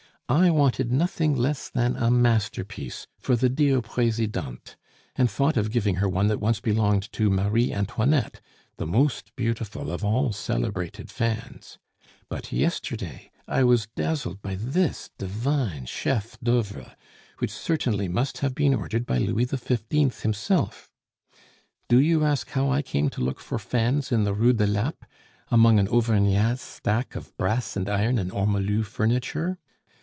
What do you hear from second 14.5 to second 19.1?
this divine chef d'oeuvre, which certainly must have been ordered